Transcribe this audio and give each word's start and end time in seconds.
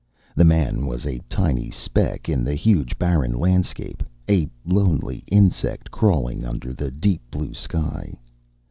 The 0.35 0.43
man 0.45 0.87
was 0.87 1.05
a 1.05 1.21
tiny 1.29 1.69
speck 1.69 2.27
in 2.27 2.43
the 2.43 2.55
huge 2.55 2.97
barren 2.97 3.33
landscape, 3.37 4.01
a 4.27 4.49
lonely 4.65 5.23
insect 5.27 5.91
crawling 5.91 6.43
under 6.43 6.73
the 6.73 6.89
deep 6.89 7.21
blue 7.29 7.53
sky. 7.53 8.17